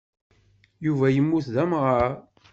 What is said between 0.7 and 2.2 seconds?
Yuba yemmut d amɣar.